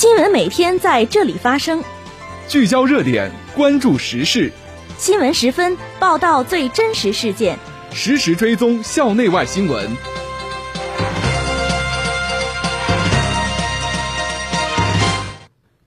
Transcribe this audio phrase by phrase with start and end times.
[0.00, 1.82] 新闻每天在这里发生，
[2.46, 4.52] 聚焦热点，关注时事。
[4.96, 7.58] 新闻十分报道最真实事件，
[7.90, 9.90] 实时追踪校内外新闻。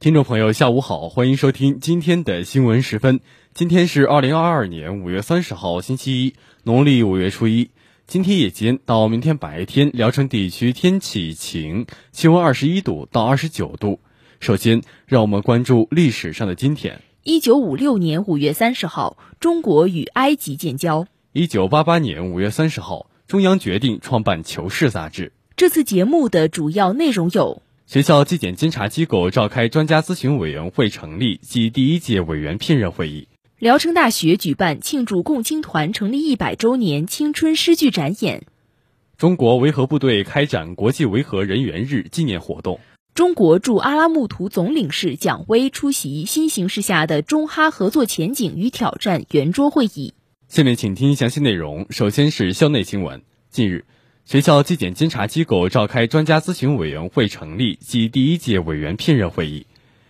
[0.00, 3.20] 听众朋友，下午好，欢迎收听今天的新闻十分。
[3.54, 6.34] 今天是二零二二年五月三十号，星期一，
[6.64, 7.70] 农历五月初一。
[8.08, 14.00] 今天夜间到明天白天，聊城地区天气晴，气温二十一度到二十九度。
[14.40, 17.02] 首先，让我们关注历史上的今天。
[17.24, 21.06] 一九五六年五月三十号，中国与埃及建交。
[21.34, 25.32] 一九八八年五月三十号，中央决定创办《求是》杂志。
[25.56, 33.28] 这次节目的主要内容有：学校纪检监察机构召开专家咨询委员会成立及第一届委员聘任会议。
[33.58, 38.46] 聊城大学举办庆祝共青团成立一百周年青春诗句展演。
[39.18, 42.80] 中国维和部队开展国际维和人员日纪念活动。
[43.20, 50.14] 中国驻阿拉木图总领事蒋威出席新形势下的中哈合作前景与挑战圆桌会议。
[50.48, 51.84] 下面请听详细内容。
[51.90, 53.20] 首先是校内新闻。
[53.50, 53.84] 近日，
[54.24, 59.66] 学校纪检监察机构召开专家咨询委员会成立及第一届委员聘任会议。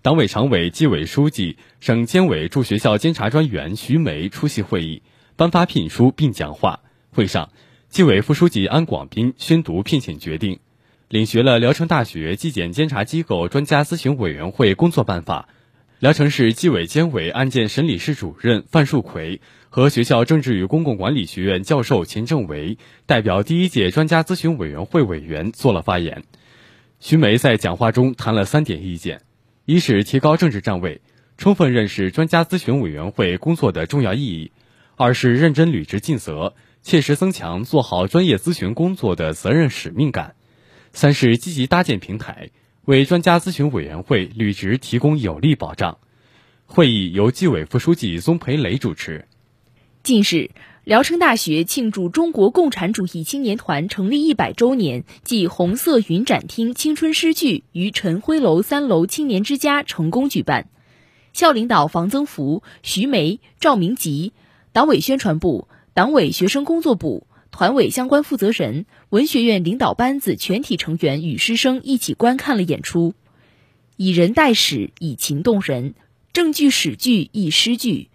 [0.00, 5.02] 党委常委、纪委书记、省监委驻学校监察专员徐梅出席会议，
[5.36, 6.80] 颁发聘书并讲话。
[7.10, 7.50] 会上，
[7.90, 10.60] 纪委副书记安广斌宣读聘请决定，
[11.14, 15.48] 领学了聊城大学纪检监察机构专家咨询委员会工作办法。
[16.00, 26.24] 聊城市纪委监委案件审理室主任范树奎和学校政治与公共管理学院教授秦正维代表第一届专家咨询委员会委员做了发言。
[26.98, 29.20] 徐梅在讲话中谈了三点意见。
[29.66, 31.00] 一是提高政治站位，
[31.38, 34.50] 充分认识专家咨询委员会工作的重要意义；
[34.96, 40.34] 二是认真履职尽责，切实增强做好专业咨询工作的责任使命感；
[40.94, 42.50] 三是积极搭建平台，
[42.84, 45.98] 为专家咨询委员会履职提供有力保障。
[46.66, 49.26] 会议由纪委副书记宗培磊主持。
[50.04, 50.50] 近日。
[50.84, 60.68] 聊城大学庆祝中国共产主义青年团成立一百周年暨红色云展厅青春诗句于晨晖楼三楼青年之家成功举办。
[61.32, 64.34] 校领导房增福、徐梅、赵明吉，
[64.72, 73.14] 党委宣传部、党委学生工作部、团委相关负责人、文学院领导班子全体成员与师生一起观看了演出。
[73.96, 75.94] 以人代史，以情动人，
[76.32, 78.08] 正剧史剧亦诗句。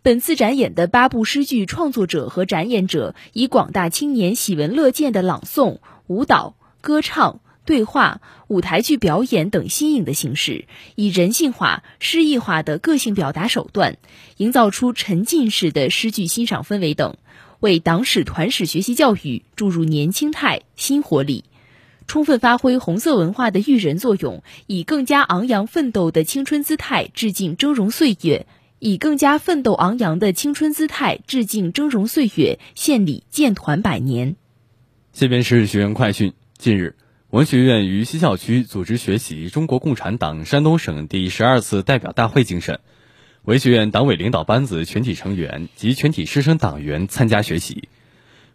[0.00, 13.98] 本次展演的八部诗句创作者和展演者，以广大青年喜闻乐见的朗诵、舞蹈、歌唱、对话、舞台剧表演等新颖的形式，以人性化、诗意化的个性表达手段，
[14.38, 17.18] 营造出沉浸式的诗句欣赏氛围等，
[17.60, 21.44] 为党史团史学习教育注入年轻态、新活力，
[22.06, 28.46] 充分发挥红色文化的育人作用，以更加昂扬奋斗的青春姿态致敬峥嵘岁月。
[28.80, 34.36] 以更加奋斗昂扬的青春姿态致敬峥嵘岁月，献礼建团百年。
[35.12, 36.94] 这边是学院快讯：近日，
[37.30, 42.78] 文学院于西校区组织学习中国共产党山东省第十二次代表大会精神，
[43.48, 47.88] 文学院党委领导班子全体成员及全体师生党员参加学习。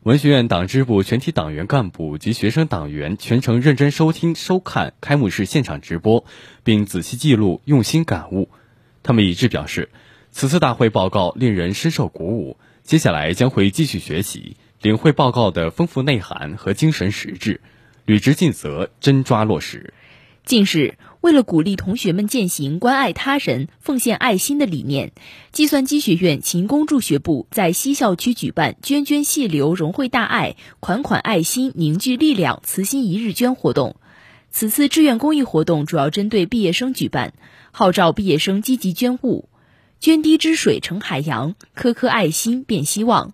[0.04, 6.26] 文学院党支部全体党员干部及学生党员全程认真收听收看开幕式现场直播，
[6.64, 8.50] 并仔细记录，用心感悟。
[9.02, 9.90] 他们一致表示。
[10.30, 17.62] 此次大会报告令人深受鼓舞，接下来将会继续学习，领会报告的丰富内涵和精神实质，
[18.06, 19.96] 履职尽责，真抓落实。
[20.46, 25.14] 近日，为了鼓励同学们践行关爱他人、奉献爱心的理念，
[25.54, 33.96] 计算机学院勤工助学部在西校区举办“涓涓细流融汇大爱，款款爱心凝聚力量”慈心一日捐活动。
[34.52, 37.34] 此次志愿公益活动主要针对毕业生举办，
[37.72, 39.48] 号召毕业生积极捐物。
[40.02, 43.34] 涓滴之水成海洋，颗颗爱心变希望。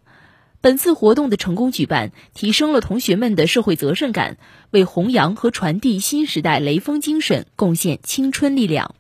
[0.62, 4.38] 本次活动的成功举办，提升了同学们的社会责任感，
[4.72, 8.94] 为弘扬和传递新时代雷锋精神贡献青春力量。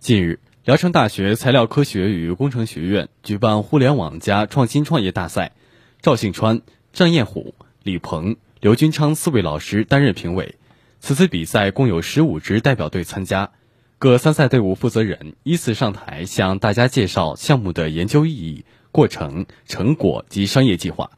[0.00, 5.52] 近日，聊城大学材料科学与工程学院举办“互联网加创新创业大赛”，
[6.00, 6.62] 赵信川、
[6.94, 10.54] 张彦虎、李鹏、刘军昌四位老师担任评委。
[11.00, 13.50] 此次比赛共有十五支代表队参加。
[13.98, 18.64] 各参赛队伍负责人依次上台，向大家介绍项目的研究意义、
[18.98, 21.12] 过程、成果及商业计划。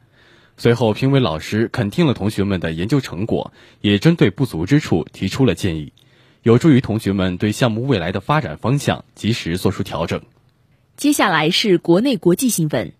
[0.55, 3.51] 随后，评委老师肯定了同学们的研究成果，
[3.81, 5.91] 也针对不足之处提出了建议，
[6.43, 10.21] 有助于同学们对项目未来的发展方向及时做出调整。
[10.95, 12.93] 接下来是国内国际新闻。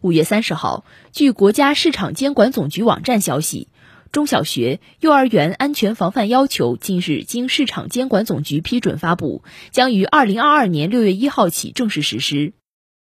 [0.00, 3.68] 五月三十号，据国家市场监管总局网站消息。
[4.12, 12.54] 中小学、幼儿园安全防范要求近日经市场监管总局批准发布，将于二零二二年六月一号起正式实施。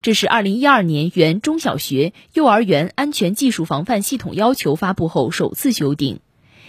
[0.03, 6.19] 这是二零一二年原中小学、幼儿园安全技术防范系统要求发布后首次修订。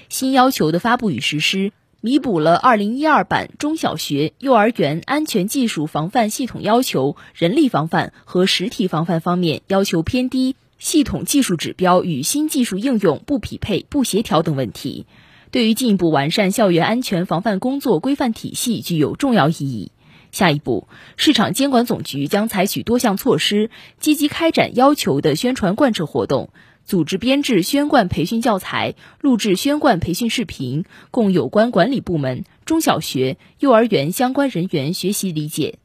[0.08, 1.72] 新要求的发布与实施。
[2.00, 15.08] 弥补了2012版中小学、幼儿园安全技术防范系统要求人力防范和实体防范方面要求偏低、系统技术指标与新技术应用不匹配、不协调等问题，
[15.50, 19.93] 对于进一步完善校园安全防范工作规范体系具有重要意义。
[20.34, 23.70] 下一步，市场监管总局将采取多项措施，
[24.00, 26.50] 积极开展要求的宣传贯彻活动。
[26.84, 35.78] 组织编制宣贯培训教材，录制宣贯培训视频，供有关管理部门、中小学、幼儿园相关人员学习理解。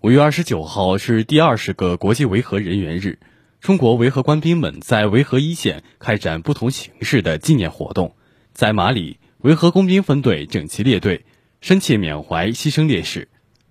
[0.00, 3.18] 五月二十九号是第二十个国际维和人员日，
[3.60, 8.14] 中国维和官兵们在维和一线开展不同形式的纪念活动。
[8.52, 11.26] 在马里，维和工兵分队整齐列队，
[11.60, 13.26] 深切缅怀牺牲烈士；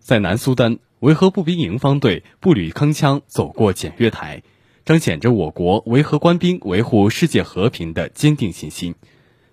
[0.08, 4.42] 在南苏丹，维和步兵营方队步履铿锵走过检阅台。
[4.86, 8.96] 彰显着我国维和官兵维护世界和平的坚定信心。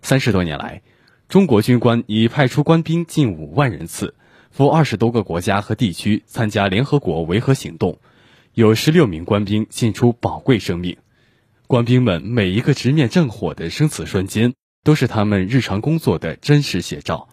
[0.00, 0.82] 三十多年来，
[1.28, 4.14] 中国军官已派出官兵近五万人次，
[4.52, 7.98] 赴二十多个国家和地区参加联合国维和行动，
[8.52, 10.98] 有十六名官兵献出宝贵生命。
[11.66, 14.54] 官兵们每一个直面战火的生死瞬间，
[14.84, 17.28] 都是他们日常工作的真实写照。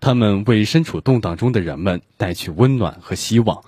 [0.00, 3.64] 他们为身处动荡中的人们带去温暖和希望。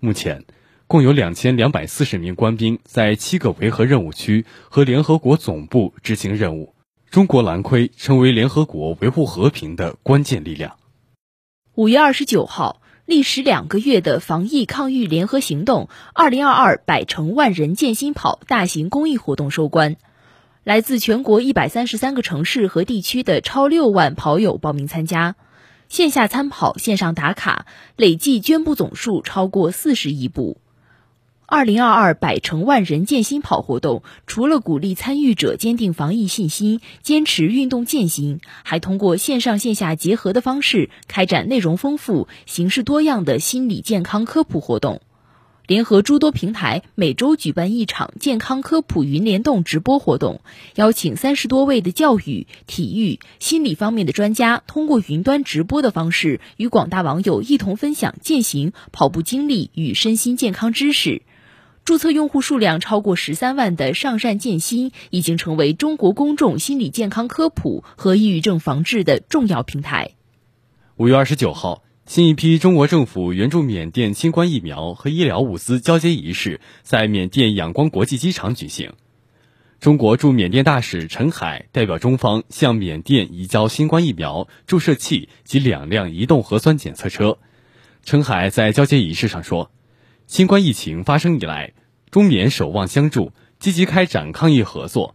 [0.00, 0.44] 目前。
[0.88, 6.74] 共有两千两百四十名官兵在七个维和任务区和联合国总部执行任务。
[7.08, 10.76] 中国蓝盔成为联合国维护和平的关键力量。
[11.74, 19.96] 五月二十九号，历时两个月的防疫抗疫联合行动“二零二二百城万人健心跑”大型公益活动收官，
[20.62, 25.36] 来自全国一百三十三个城市和地区的超六万跑友报名参加，
[25.92, 27.66] 线下参跑、线上打卡，
[27.96, 30.56] 累计捐步总数超过四十亿步。
[31.44, 45.02] 二零二二百城万人健心跑活动，除了鼓励参与者坚定防疫信心、坚持运动健心，还通过线上线下结合的方式，开展内容丰富、形式多样的心理健康科普活动。
[45.72, 50.42] 联合诸多平台，每周举办一场健康科普云联动直播活动，
[50.74, 61.22] 邀请三十多位的教育、体育、心理方面的专家，通过云端直播的方式，与广大网友一同分享践行、跑步经历与身心健康知识。
[61.86, 70.10] 注册用户数量超过十三万的上善健心，已经成为中国公众心理健康科普和抑郁症防治的重要平台。
[70.98, 78.92] 五月二十九号，新一批中国政府援助缅甸新冠疫苗和医疗物资交接仪式在缅甸仰光国际机场举行。
[79.78, 87.38] 中国驻缅甸大使陈海代表中方向缅甸移交新冠疫苗注射器及两辆移动核酸检测车。
[88.04, 89.70] 陈海在交接仪式上说。
[90.26, 91.72] 新冠疫情发生以来，
[92.10, 95.14] 中缅守望相助，积极开展抗疫合作。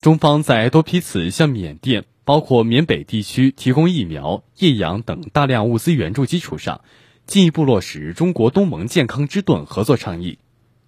[0.00, 6.82] 中方在多批次向缅甸，包括缅北地区提供疫苗、液氧等大量物资援助基础上，
[7.24, 10.38] 进一步落实中国东盟健康之盾合作倡议，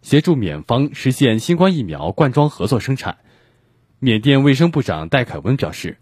[0.02, 3.20] 协助缅方实现新冠疫苗灌装合作生产。
[4.00, 5.96] 缅甸卫生部长戴凯文表示，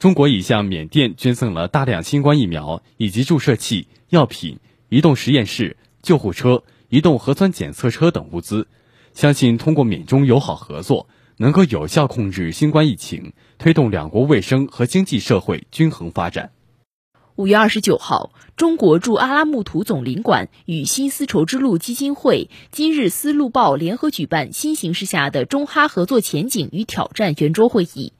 [0.00, 6.64] 中国已向缅甸捐赠了大量新冠疫苗以及注射器、药品、移动实验室、救护车。
[6.88, 8.66] 移动核酸检测车等物资，
[9.14, 11.08] 相信通过缅中友好合作，
[11.40, 16.52] 能够有效控制新冠疫情，推动两国卫生和经济社会均衡发展。
[17.34, 28.12] 五月二十九号，中国驻阿拉木图总领馆与新丝绸之路基金会、今日丝路报联合举办新形势下的中哈合作前景与挑战圆桌会议。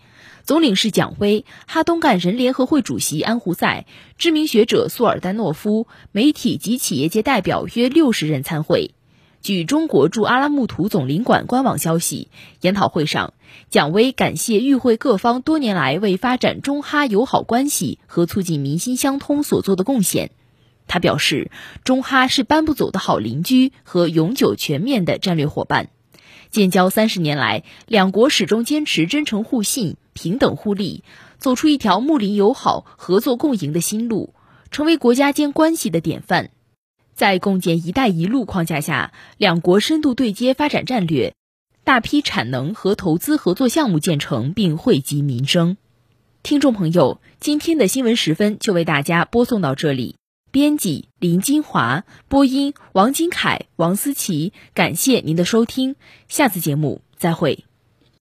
[0.42, 3.84] 总领事蒋威、哈东干人联合会主席安胡塞、
[4.16, 8.94] 知名学者苏尔丹诺夫、媒体及企业界代表约六十人参会。
[9.42, 12.28] 据中国驻阿拉木图总领馆官网消息，
[12.60, 13.32] 研讨会上，
[13.70, 20.30] 蒋威感谢与会各方多年来为发展中哈友好关系和促进民心相通所做的贡献。
[20.86, 21.50] 他表示，
[21.84, 25.88] 中哈是搬不走的好邻居和永久全面的战略伙伴。
[26.50, 29.96] 建交三十年来，两国始终坚持真诚互信。
[30.12, 31.04] 平等互利，
[31.38, 34.34] 走出一条睦邻友好、合作共赢的新路，
[34.70, 36.50] 成为国家间关系的典范。
[37.20, 41.34] 在共建“一带一路”框架下，两国深度对接发展战略，
[41.84, 45.76] 大批产能和投资合作项目建成并惠及民生。
[46.42, 50.16] 听众朋友，今天的新闻时分就为大家播送到这里。
[50.50, 54.54] 编辑林金华，播音王金凯、王思琪。
[54.72, 55.96] 感谢您的收听，
[56.26, 57.69] 下次节目再会。